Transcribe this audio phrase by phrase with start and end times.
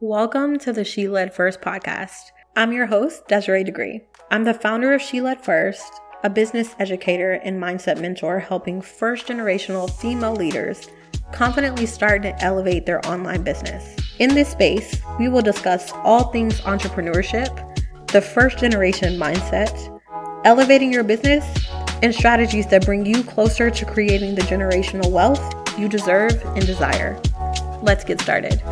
[0.00, 2.30] Welcome to the She Led First podcast.
[2.54, 4.02] I'm your host, Desiree Degree.
[4.30, 9.26] I'm the founder of She Led First, a business educator and mindset mentor helping first
[9.26, 10.88] generational female leaders
[11.32, 13.96] confidently start and elevate their online business.
[14.20, 20.00] In this space, we will discuss all things entrepreneurship, the first generation mindset,
[20.44, 21.44] elevating your business,
[22.04, 27.20] and strategies that bring you closer to creating the generational wealth you deserve and desire.
[27.82, 28.62] Let's get started.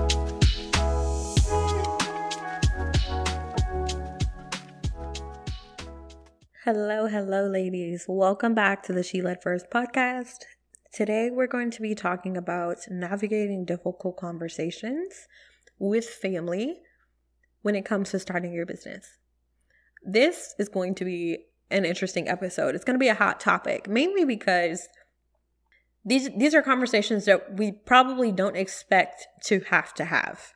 [6.66, 8.06] Hello, hello, ladies.
[8.08, 10.38] Welcome back to the She Led First podcast.
[10.92, 15.28] Today, we're going to be talking about navigating difficult conversations
[15.78, 16.80] with family
[17.62, 19.18] when it comes to starting your business.
[20.04, 22.74] This is going to be an interesting episode.
[22.74, 24.88] It's going to be a hot topic, mainly because
[26.04, 30.54] these these are conversations that we probably don't expect to have to have.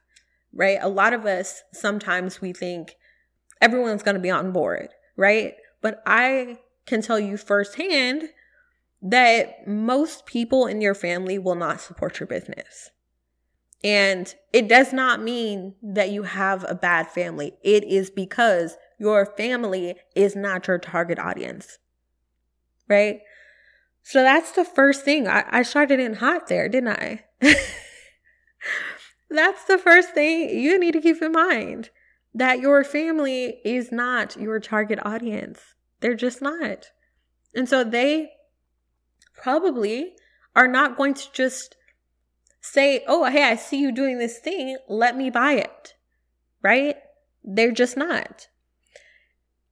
[0.53, 0.79] Right?
[0.81, 2.97] A lot of us sometimes we think
[3.61, 5.55] everyone's going to be on board, right?
[5.81, 8.31] But I can tell you firsthand
[9.03, 12.91] that most people in your family will not support your business.
[13.83, 17.55] And it does not mean that you have a bad family.
[17.63, 21.79] It is because your family is not your target audience.
[22.89, 23.21] Right?
[24.03, 25.27] So that's the first thing.
[25.27, 27.25] I, I started in hot there, didn't I?
[29.31, 31.89] that's the first thing you need to keep in mind
[32.35, 35.61] that your family is not your target audience.
[36.01, 36.91] They're just not.
[37.55, 38.31] And so they
[39.35, 40.15] probably
[40.55, 41.77] are not going to just
[42.61, 44.77] say, Oh, hey, I see you doing this thing.
[44.89, 45.95] Let me buy it.
[46.63, 46.97] Right?
[47.43, 48.49] They're just not.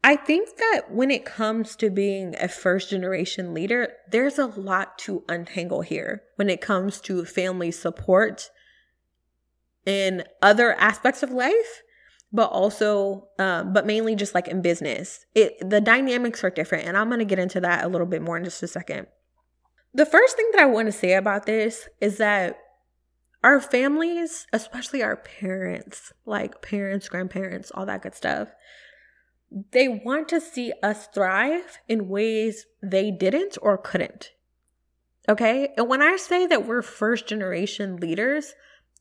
[0.02, 4.96] I think that when it comes to being a first generation leader, there's a lot
[5.00, 8.50] to untangle here when it comes to family support
[9.84, 11.82] in other aspects of life
[12.32, 15.24] but also um, but mainly just like in business.
[15.34, 18.22] It the dynamics are different and i'm going to get into that a little bit
[18.22, 19.06] more in just a second.
[19.94, 22.58] The first thing that i want to say about this is that
[23.42, 28.48] our families especially our parents like parents grandparents all that good stuff
[29.72, 34.32] they want to see us thrive in ways they didn't or couldn't.
[35.28, 35.72] Okay?
[35.76, 38.54] And when i say that we're first generation leaders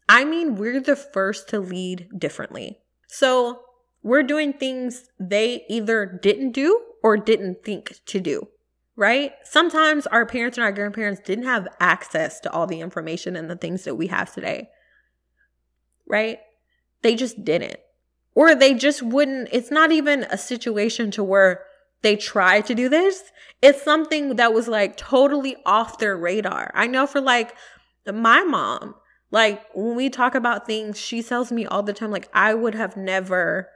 [0.10, 3.62] i mean we're the first to lead differently so
[4.04, 8.48] we're doing things they either didn't do or didn't think to do,
[8.96, 9.34] right?
[9.44, 13.56] Sometimes our parents and our grandparents didn't have access to all the information and the
[13.56, 14.70] things that we have today,
[16.06, 16.40] right?
[17.02, 17.78] They just didn't.
[18.36, 21.64] Or they just wouldn't, it's not even a situation to where
[22.02, 23.24] they tried to do this.
[23.62, 26.72] It's something that was like totally off their radar.
[26.76, 27.56] I know for like
[28.06, 28.96] my mom,
[29.32, 32.76] like when we talk about things, she tells me all the time, like, I would
[32.76, 33.70] have never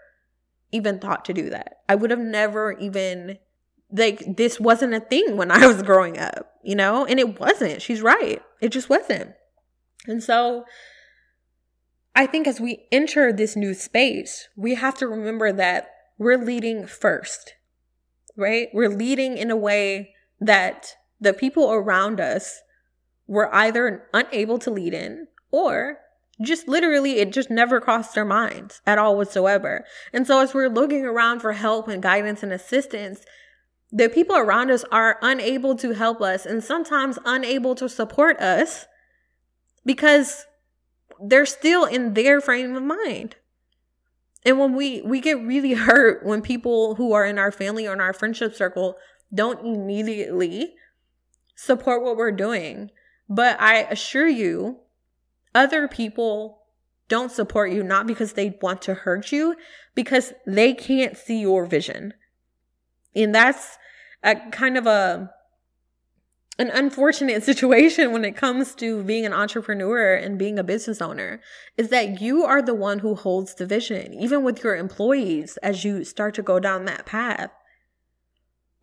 [0.71, 1.81] even thought to do that.
[1.89, 3.37] I would have never even,
[3.91, 7.05] like, this wasn't a thing when I was growing up, you know?
[7.05, 7.81] And it wasn't.
[7.81, 8.41] She's right.
[8.61, 9.33] It just wasn't.
[10.07, 10.63] And so
[12.15, 16.85] I think as we enter this new space, we have to remember that we're leading
[16.85, 17.55] first,
[18.37, 18.69] right?
[18.73, 22.61] We're leading in a way that the people around us
[23.27, 25.99] were either unable to lead in or
[26.41, 29.85] just literally it just never crossed their minds at all whatsoever.
[30.11, 33.23] And so as we're looking around for help and guidance and assistance,
[33.91, 38.85] the people around us are unable to help us and sometimes unable to support us
[39.85, 40.45] because
[41.21, 43.35] they're still in their frame of mind.
[44.43, 47.93] And when we we get really hurt when people who are in our family or
[47.93, 48.95] in our friendship circle
[49.33, 50.73] don't immediately
[51.55, 52.91] support what we're doing.
[53.29, 54.79] But I assure you
[55.53, 56.61] other people
[57.07, 59.55] don't support you not because they want to hurt you,
[59.95, 62.13] because they can't see your vision.
[63.13, 63.77] And that's
[64.23, 65.29] a kind of a
[66.57, 71.41] an unfortunate situation when it comes to being an entrepreneur and being a business owner
[71.75, 75.83] is that you are the one who holds the vision, even with your employees as
[75.83, 77.51] you start to go down that path.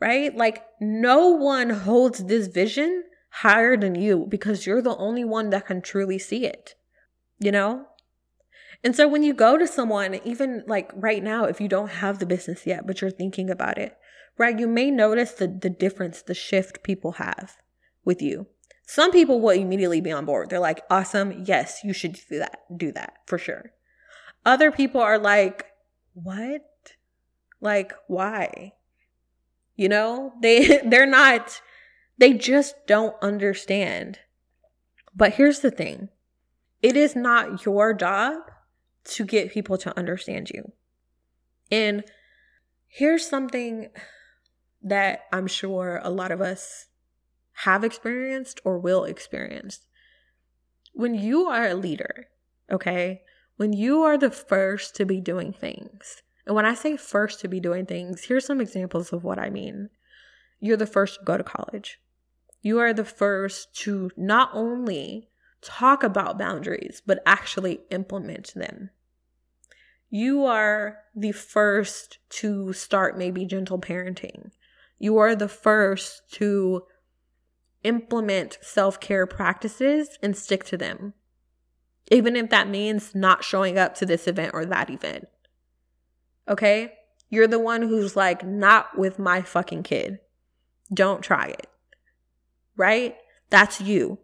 [0.01, 0.37] Right?
[0.37, 5.67] Like, no one holds this vision higher than you because you're the only one that
[5.67, 6.75] can truly see it,
[7.39, 7.87] you know?
[8.85, 12.19] And so when you go to someone, even like right now, if you don't have
[12.19, 13.97] the business yet, but you're thinking about it,
[14.37, 17.57] right, you may notice the, the difference, the shift people have
[18.05, 18.47] with you.
[18.87, 20.49] Some people will immediately be on board.
[20.49, 21.45] They're like, awesome.
[21.45, 22.61] Yes, you should do that.
[22.75, 23.73] Do that for sure.
[24.47, 25.67] Other people are like,
[26.15, 26.65] what?
[27.61, 28.73] Like, why?
[29.77, 31.61] You know, they, they're not,
[32.19, 34.19] they just don't understand.
[35.15, 36.11] But here's the thing
[36.83, 38.37] it is not your job
[39.05, 40.73] to get people to understand you.
[41.71, 42.05] And
[42.87, 43.89] here's something
[44.83, 46.87] that I'm sure a lot of us
[47.65, 49.81] have experienced or will experience.
[50.93, 52.27] When you are a leader,
[52.71, 53.23] okay,
[53.57, 57.49] when you are the first to be doing things, and when I say first to
[57.49, 59.91] be doing things, here's some examples of what I mean.
[60.61, 62.01] You're the first to go to college.
[62.61, 65.29] You are the first to not only
[65.61, 68.91] talk about boundaries, but actually implement them.
[70.11, 74.51] You are the first to start maybe gentle parenting.
[74.99, 76.85] You are the first to
[77.85, 81.15] implement self care practices and stick to them,
[82.11, 85.29] even if that means not showing up to this event or that event.
[86.49, 86.95] Okay?
[87.29, 90.19] You're the one who's like, not with my fucking kid.
[90.93, 91.68] Don't try it.
[92.79, 93.17] Right?
[93.51, 94.19] That's you.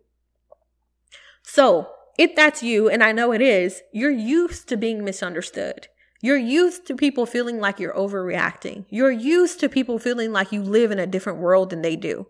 [1.42, 5.88] So, if that's you, and I know it is, you're used to being misunderstood.
[6.22, 8.86] You're used to people feeling like you're overreacting.
[8.88, 12.28] You're used to people feeling like you live in a different world than they do.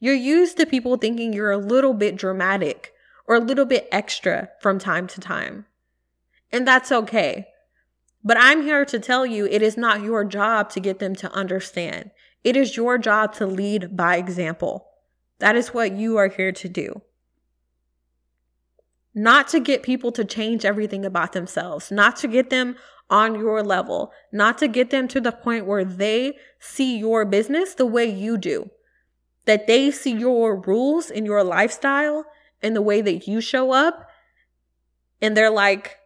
[0.00, 2.92] You're used to people thinking you're a little bit dramatic
[3.26, 5.66] or a little bit extra from time to time.
[6.52, 7.48] And that's okay.
[8.22, 11.32] But I'm here to tell you it is not your job to get them to
[11.32, 12.12] understand.
[12.42, 14.86] It is your job to lead by example.
[15.38, 17.02] That is what you are here to do.
[19.14, 22.76] Not to get people to change everything about themselves, not to get them
[23.10, 27.74] on your level, not to get them to the point where they see your business
[27.74, 28.70] the way you do,
[29.44, 32.24] that they see your rules and your lifestyle
[32.62, 34.08] and the way that you show up.
[35.20, 35.98] And they're like,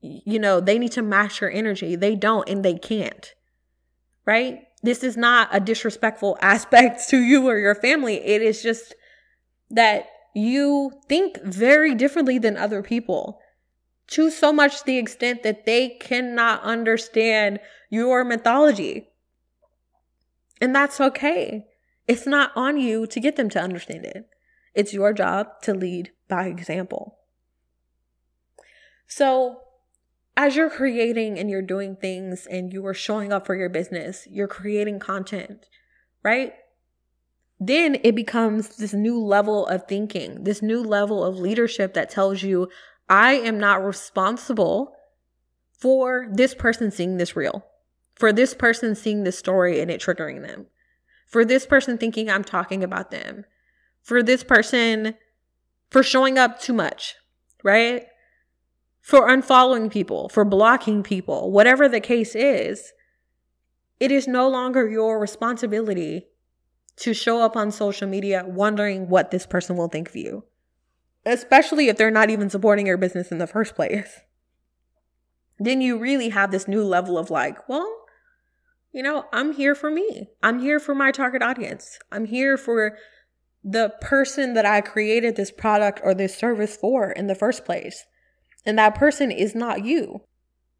[0.00, 1.96] you know, they need to match your energy.
[1.96, 3.34] They don't and they can't.
[4.24, 4.65] Right?
[4.86, 8.24] This is not a disrespectful aspect to you or your family.
[8.24, 8.94] It is just
[9.68, 13.40] that you think very differently than other people
[14.08, 17.58] to so much the extent that they cannot understand
[17.90, 19.08] your mythology.
[20.60, 21.66] And that's okay.
[22.06, 24.28] It's not on you to get them to understand it.
[24.72, 27.18] It's your job to lead by example.
[29.08, 29.62] So,
[30.36, 34.26] as you're creating and you're doing things and you are showing up for your business,
[34.30, 35.66] you're creating content,
[36.22, 36.52] right?
[37.58, 42.42] Then it becomes this new level of thinking, this new level of leadership that tells
[42.42, 42.68] you,
[43.08, 44.94] I am not responsible
[45.78, 47.64] for this person seeing this reel,
[48.14, 50.66] for this person seeing this story and it triggering them,
[51.26, 53.46] for this person thinking I'm talking about them,
[54.02, 55.14] for this person
[55.90, 57.14] for showing up too much,
[57.62, 58.06] right?
[59.06, 62.92] For unfollowing people, for blocking people, whatever the case is,
[64.00, 66.26] it is no longer your responsibility
[66.96, 70.42] to show up on social media wondering what this person will think of you
[71.26, 74.20] especially if they're not even supporting your business in the first place.
[75.58, 78.04] Then you really have this new level of like, well,
[78.92, 80.28] you know, I'm here for me.
[80.42, 81.98] I'm here for my target audience.
[82.12, 82.96] I'm here for
[83.64, 88.06] the person that I created this product or this service for in the first place.
[88.66, 90.22] And that person is not you.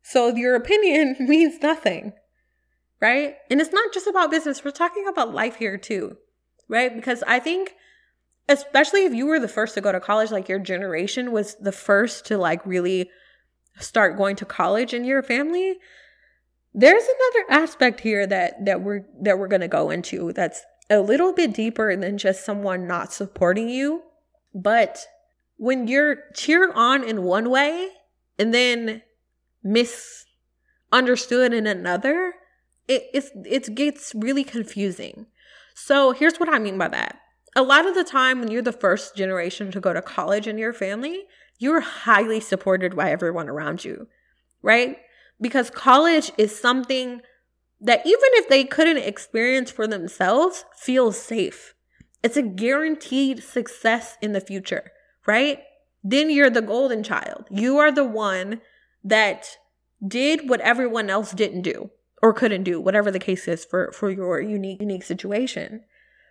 [0.02, 2.12] So your opinion means nothing,
[3.00, 3.36] right?
[3.50, 4.64] And it's not just about business.
[4.64, 6.16] We're talking about life here too,
[6.68, 6.94] right?
[6.94, 7.74] Because I think
[8.48, 11.72] especially if you were the first to go to college like your generation was the
[11.72, 13.10] first to like really
[13.78, 15.76] start going to college in your family
[16.74, 21.32] there's another aspect here that that we're that we're to go into that's a little
[21.32, 24.02] bit deeper than just someone not supporting you
[24.54, 25.06] but
[25.56, 27.88] when you're cheered on in one way
[28.38, 29.02] and then
[29.62, 32.34] misunderstood in another
[32.88, 35.26] it it's, it gets really confusing
[35.74, 37.20] so here's what i mean by that
[37.56, 40.58] a lot of the time when you're the first generation to go to college in
[40.58, 41.24] your family,
[41.58, 44.08] you're highly supported by everyone around you,
[44.60, 44.98] right?
[45.40, 47.22] Because college is something
[47.80, 51.74] that even if they couldn't experience for themselves, feels safe.
[52.22, 54.92] It's a guaranteed success in the future,
[55.26, 55.60] right?
[56.02, 57.46] Then you're the golden child.
[57.50, 58.60] You are the one
[59.02, 59.56] that
[60.06, 61.90] did what everyone else didn't do
[62.22, 65.82] or couldn't do, whatever the case is for, for your unique, unique situation,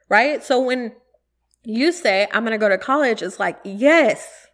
[0.09, 0.43] right?
[0.43, 0.93] So when
[1.63, 4.47] you say, I'm going to go to college, it's like, yes,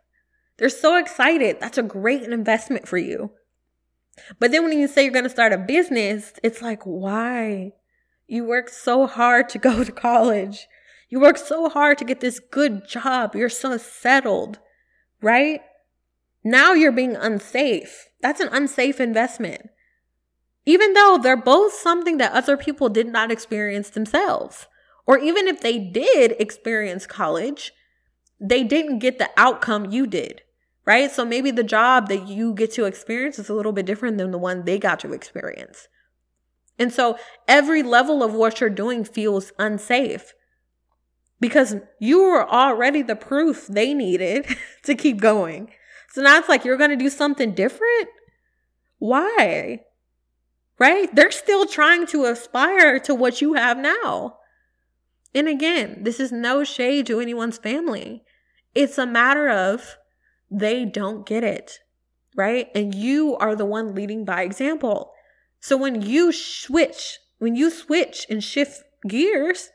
[0.58, 1.58] they're so excited.
[1.60, 3.32] That's a great investment for you.
[4.40, 7.74] But then when you say you're going to start a business, it's like, why?
[8.28, 10.68] You worked so hard to go to college.
[11.12, 13.36] You worked so hard to get this good job.
[13.36, 14.60] You're so settled,
[15.22, 15.60] right?
[16.42, 18.08] Now you're being unsafe.
[18.22, 19.70] That's an unsafe investment.
[20.66, 24.68] Even though they're both something that other people did not experience themselves.
[25.06, 27.74] Or even if they did experience college,
[28.40, 30.44] they didn't get the outcome you did,
[30.86, 31.12] right?
[31.12, 34.32] So maybe the job that you get to experience is a little bit different than
[34.32, 35.90] the one they got to experience.
[36.80, 37.18] And so
[37.50, 40.34] every level of what you're doing feels unsafe
[41.42, 44.46] because you were already the proof they needed
[44.84, 45.72] to keep going.
[46.12, 48.08] So now it's like you're going to do something different.
[49.00, 49.82] Why?
[50.80, 51.14] Right?
[51.14, 54.38] They're still trying to aspire to what you have now.
[55.34, 58.24] And again, this is no shade to anyone's family.
[58.76, 59.98] It's a matter of
[60.50, 61.80] they don't get it,
[62.36, 62.68] right?
[62.76, 65.14] And you are the one leading by example.
[65.60, 69.70] So when you switch, when you switch and shift gears,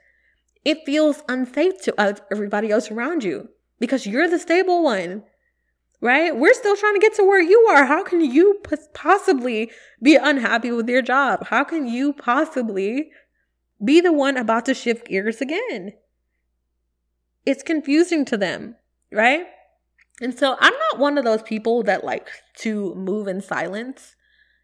[0.67, 1.95] it feels unsafe to
[2.33, 5.23] everybody else around you because you're the stable one,
[6.01, 6.37] right?
[6.37, 7.85] We're still trying to get to where you are.
[7.85, 8.61] How can you
[8.93, 9.71] possibly
[10.03, 11.47] be unhappy with your job?
[11.47, 13.13] How can you possibly
[13.83, 15.93] be the one about to shift gears again?
[17.45, 18.75] It's confusing to them,
[19.13, 19.47] right?
[20.21, 22.27] And so I'm not one of those people that like
[22.63, 24.17] to move in silence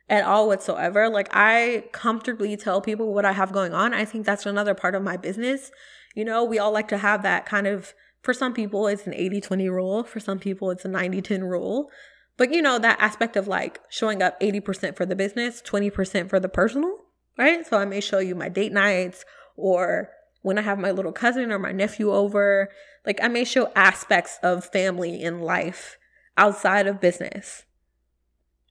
[0.09, 1.09] at all whatsoever.
[1.09, 3.95] Like I comfortably tell people what I have going on.
[3.95, 5.71] I think that's another part of my business.
[6.15, 9.13] You know, we all like to have that kind of for some people it's an
[9.13, 11.91] 80-20 rule, for some people it's a 90-10 rule.
[12.37, 16.41] But you know, that aspect of like showing up 80% for the business, 20% for
[16.41, 16.97] the personal,
[17.37, 17.67] right?
[17.67, 19.25] So I may show you my date nights
[19.57, 20.11] or
[20.43, 22.69] when I have my little cousin or my nephew over,
[23.07, 25.97] like I may show aspects of family and life
[26.37, 27.65] outside of business.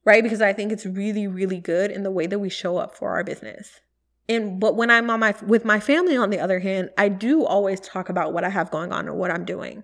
[0.04, 0.24] Right?
[0.24, 3.12] Because I think it's really, really good in the way that we show up for
[3.12, 3.82] our business.
[4.28, 7.46] And but when I'm on my with my family on the other hand, I do
[7.46, 9.84] always talk about what I have going on or what I'm doing.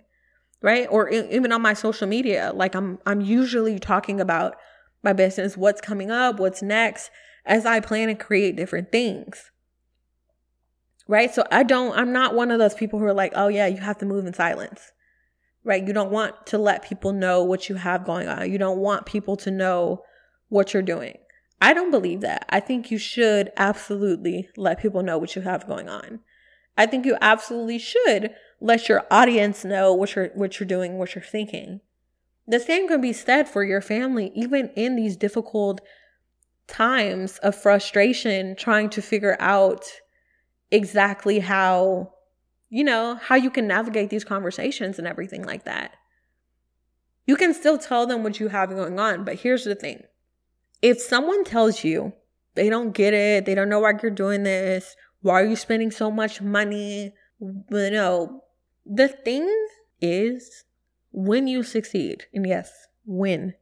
[0.62, 0.88] Right?
[0.89, 4.55] Or even on my social media, like I'm I'm usually talking about
[5.03, 7.12] my business, what's coming up, what's next
[7.45, 9.51] as I plan and create different things
[11.07, 11.33] right?
[11.33, 13.77] So I don't, I'm not one of those people who are like, oh yeah, you
[13.77, 14.91] have to move in silence,
[15.67, 15.86] right?
[15.86, 18.51] You don't want to let people know what you have going on.
[18.51, 20.01] You don't want people to know
[20.50, 21.17] what you're doing.
[21.62, 22.45] I don't believe that.
[22.50, 26.21] I think you should absolutely let people know what you have going on.
[26.77, 28.31] I think you absolutely should
[28.62, 31.81] let your audience know what you're what you're doing, what you're thinking.
[32.47, 35.81] The same can be said for your family, even in these difficult
[36.67, 39.83] times of frustration, trying to figure out
[40.71, 42.13] exactly how,
[42.69, 45.95] you know, how you can navigate these conversations and everything like that.
[47.25, 50.03] You can still tell them what you have going on, but here's the thing.
[50.81, 52.13] If someone tells you
[52.55, 55.91] they don't get it, they don't know why you're doing this, why are you spending
[55.91, 57.13] so much money?
[57.39, 58.43] You know,
[58.86, 59.53] the thing
[60.01, 60.63] is
[61.12, 62.71] when you succeed, and yes,
[63.05, 63.53] when,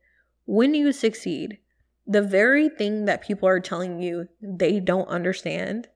[0.45, 1.59] when you succeed,
[2.07, 5.87] the very thing that people are telling you they don't understand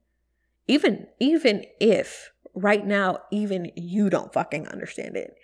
[0.67, 5.35] even even if right now even you don't fucking understand it.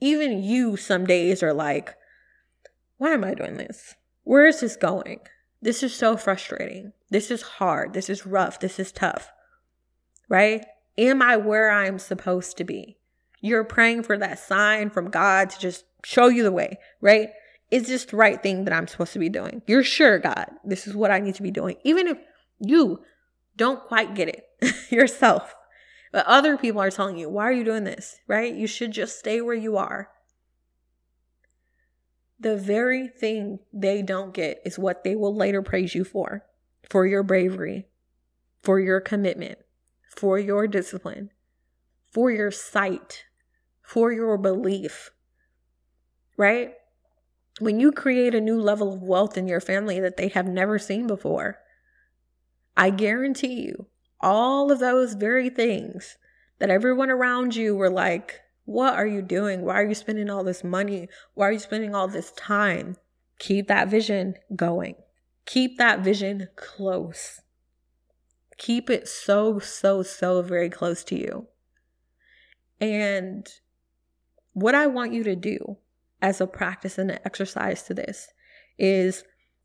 [0.00, 1.94] Even you some days are like
[2.98, 3.94] why am i doing this?
[4.24, 5.20] Where is this going?
[5.62, 6.92] This is so frustrating.
[7.08, 7.94] This is hard.
[7.94, 8.60] This is rough.
[8.60, 9.30] This is tough.
[10.28, 10.64] Right?
[10.98, 12.98] Am i where i'm supposed to be?
[13.40, 17.30] You're praying for that sign from god to just show you the way right?
[17.70, 19.62] Is this the right thing that i'm supposed to be doing?
[19.66, 22.18] You're sure god this is what i need to be doing even if
[22.60, 23.00] you
[23.56, 24.44] don't quite get it
[24.90, 25.54] yourself.
[26.12, 28.20] But other people are telling you, why are you doing this?
[28.26, 28.54] Right?
[28.54, 30.10] You should just stay where you are.
[32.38, 36.44] The very thing they don't get is what they will later praise you for
[36.88, 37.86] for your bravery,
[38.62, 39.58] for your commitment,
[40.16, 41.30] for your discipline,
[42.10, 43.24] for your sight,
[43.82, 45.10] for your belief.
[46.36, 46.72] Right?
[47.60, 50.78] When you create a new level of wealth in your family that they have never
[50.78, 51.58] seen before,
[52.76, 53.86] I guarantee you,
[54.20, 56.16] all of those very things
[56.58, 59.62] that everyone around you were like, What are you doing?
[59.62, 61.08] Why are you spending all this money?
[61.34, 62.96] Why are you spending all this time?
[63.38, 64.96] Keep that vision going.
[65.46, 67.40] Keep that vision close.
[68.58, 71.46] Keep it so, so, so very close to you.
[72.80, 73.48] And
[74.52, 75.78] what I want you to do
[76.20, 78.28] as a practice and an exercise to this
[78.78, 79.24] is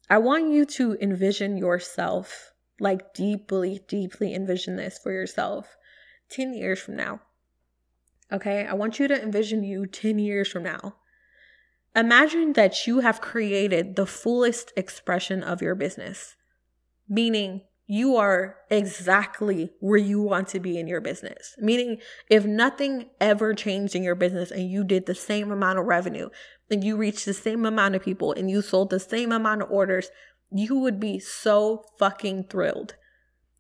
[0.10, 5.78] I want you to envision yourself like, deeply, deeply envision this for yourself
[6.30, 7.22] 10 years from now.
[8.32, 10.96] Okay, I want you to envision you 10 years from now.
[11.96, 16.36] Imagine that you have created the fullest expression of your business,
[17.08, 21.56] meaning you are exactly where you want to be in your business.
[21.60, 25.86] Meaning, if nothing ever changed in your business and you did the same amount of
[25.86, 26.30] revenue
[26.70, 29.70] and you reached the same amount of people and you sold the same amount of
[29.70, 30.10] orders,
[30.52, 32.96] you would be so fucking thrilled.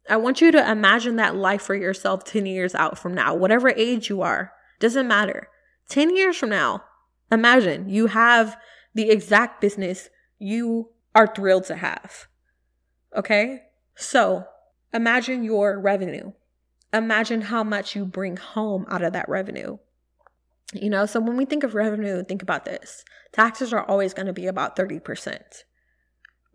[0.10, 3.70] I want you to imagine that life for yourself 10 years out from now, whatever
[3.70, 5.50] age you are, doesn't matter.
[5.90, 6.84] 10 years from now,
[7.32, 8.58] imagine you have
[8.94, 12.28] the exact business you are thrilled to have.
[13.16, 13.64] Okay?
[13.96, 14.46] So
[14.94, 16.34] imagine your revenue.
[16.94, 19.78] Imagine how much you bring home out of that revenue.
[20.74, 24.28] You know, so when we think of revenue, think about this taxes are always going
[24.28, 25.64] to be about 30%,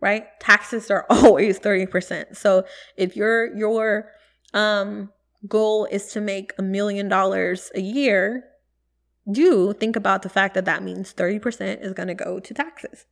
[0.01, 0.25] right?
[0.39, 2.35] Taxes are always 30%.
[2.35, 2.65] So
[2.97, 4.11] if your, your,
[4.53, 5.11] um,
[5.47, 8.43] goal is to make a million dollars a year,
[9.31, 13.05] do think about the fact that that means 30% is going to go to taxes.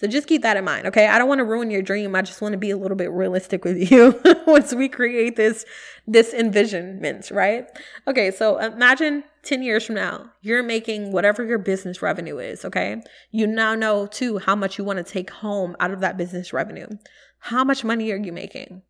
[0.00, 1.08] So just keep that in mind, okay?
[1.08, 2.16] I don't want to ruin your dream.
[2.16, 5.66] I just want to be a little bit realistic with you once we create this
[6.06, 7.66] this envisionment, right?
[8.08, 13.02] Okay, so imagine 10 years from now, you're making whatever your business revenue is, okay?
[13.30, 16.54] You now know too how much you want to take home out of that business
[16.54, 16.86] revenue.
[17.38, 18.80] How much money are you making?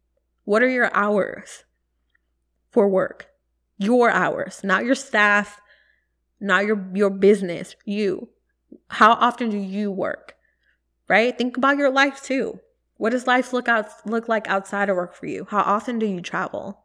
[0.44, 1.64] What are your hours
[2.70, 3.26] for work?
[3.78, 5.60] Your hours, not your staff,
[6.38, 8.28] not your your business, you.
[8.90, 10.36] How often do you work?
[11.10, 11.36] Right?
[11.36, 12.60] Think about your life too.
[12.96, 15.44] What does life look out look like outside of work for you?
[15.50, 16.84] How often do you travel?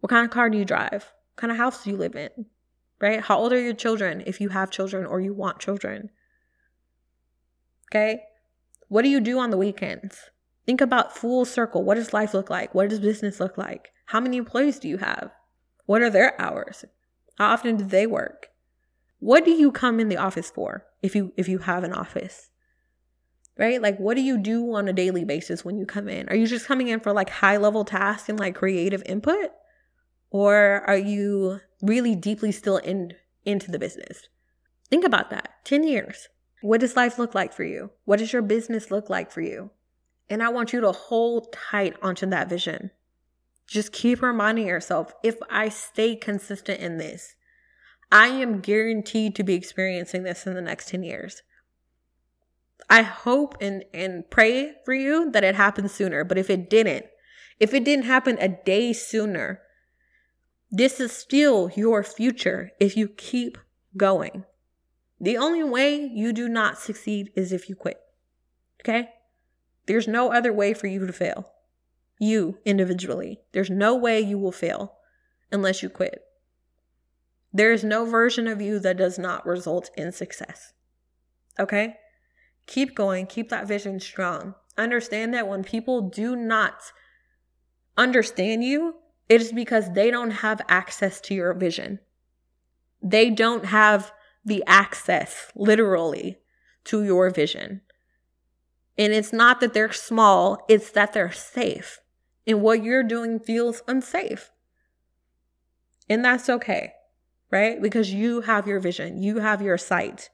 [0.00, 1.12] What kind of car do you drive?
[1.34, 2.46] What kind of house do you live in?
[2.98, 3.20] Right?
[3.20, 6.08] How old are your children if you have children or you want children?
[7.90, 8.22] Okay?
[8.88, 10.30] What do you do on the weekends?
[10.64, 11.84] Think about full circle.
[11.84, 12.74] What does life look like?
[12.74, 13.90] What does business look like?
[14.06, 15.32] How many employees do you have?
[15.84, 16.86] What are their hours?
[17.36, 18.48] How often do they work?
[19.18, 22.48] What do you come in the office for if you if you have an office?
[23.58, 23.80] Right?
[23.80, 26.28] Like, what do you do on a daily basis when you come in?
[26.28, 29.50] Are you just coming in for like high level tasks and like creative input?
[30.30, 33.12] Or are you really deeply still in
[33.44, 34.28] into the business?
[34.90, 35.64] Think about that.
[35.64, 36.28] 10 years.
[36.62, 37.90] What does life look like for you?
[38.04, 39.70] What does your business look like for you?
[40.28, 42.90] And I want you to hold tight onto that vision.
[43.66, 47.34] Just keep reminding yourself if I stay consistent in this,
[48.10, 51.42] I am guaranteed to be experiencing this in the next 10 years.
[52.88, 56.24] I hope and and pray for you that it happens sooner.
[56.24, 57.06] But if it didn't,
[57.58, 59.60] if it didn't happen a day sooner,
[60.70, 63.58] this is still your future if you keep
[63.96, 64.44] going.
[65.20, 67.98] The only way you do not succeed is if you quit.
[68.82, 69.08] Okay?
[69.86, 71.50] There's no other way for you to fail.
[72.18, 73.40] You individually.
[73.52, 74.96] There's no way you will fail
[75.50, 76.20] unless you quit.
[77.52, 80.74] There is no version of you that does not result in success.
[81.58, 81.96] Okay?
[82.66, 84.54] Keep going, keep that vision strong.
[84.76, 86.92] Understand that when people do not
[87.96, 88.96] understand you,
[89.28, 92.00] it is because they don't have access to your vision.
[93.02, 94.12] They don't have
[94.44, 96.38] the access, literally,
[96.84, 97.82] to your vision.
[98.98, 102.00] And it's not that they're small, it's that they're safe.
[102.46, 104.50] And what you're doing feels unsafe.
[106.08, 106.92] And that's okay,
[107.50, 107.82] right?
[107.82, 110.30] Because you have your vision, you have your sight.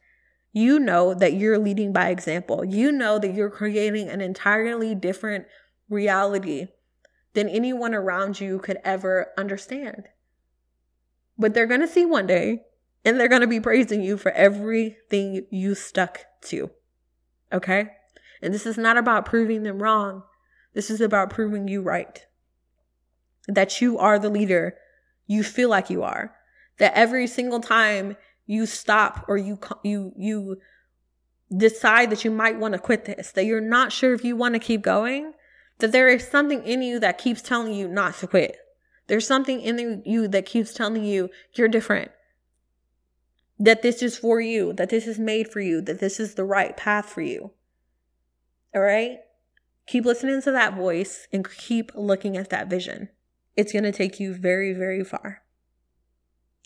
[0.53, 2.63] You know that you're leading by example.
[2.63, 5.45] You know that you're creating an entirely different
[5.89, 6.67] reality
[7.33, 10.07] than anyone around you could ever understand.
[11.37, 12.61] But they're going to see one day
[13.03, 16.69] and they're going to be praising you for everything you stuck to.
[17.51, 17.89] Okay?
[18.41, 20.23] And this is not about proving them wrong.
[20.73, 22.25] This is about proving you right.
[23.47, 24.75] That you are the leader
[25.25, 26.35] you feel like you are.
[26.77, 30.57] That every single time you stop or you you you
[31.55, 34.55] decide that you might want to quit this, that you're not sure if you want
[34.55, 35.33] to keep going,
[35.79, 38.57] that there is something in you that keeps telling you not to quit.
[39.07, 42.11] There's something in you that keeps telling you you're different.
[43.59, 46.43] That this is for you, that this is made for you, that this is the
[46.43, 47.51] right path for you.
[48.73, 49.19] All right?
[49.85, 53.09] Keep listening to that voice and keep looking at that vision.
[53.55, 55.42] It's going to take you very, very far.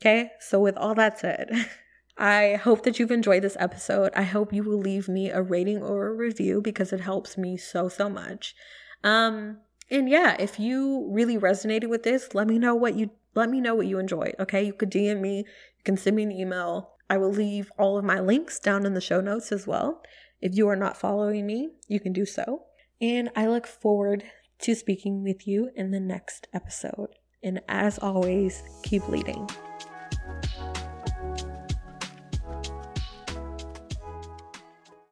[0.01, 1.49] Okay, so with all that said,
[2.17, 4.11] I hope that you've enjoyed this episode.
[4.15, 7.57] I hope you will leave me a rating or a review because it helps me
[7.57, 8.55] so, so much.
[9.03, 9.57] Um,
[9.89, 13.61] and yeah, if you really resonated with this, let me know what you let me
[13.61, 14.35] know what you enjoyed.
[14.39, 16.93] Okay, you could DM me, you can send me an email.
[17.07, 20.01] I will leave all of my links down in the show notes as well.
[20.41, 22.63] If you are not following me, you can do so.
[22.99, 24.23] And I look forward
[24.61, 27.09] to speaking with you in the next episode.
[27.43, 29.47] And as always, keep leading.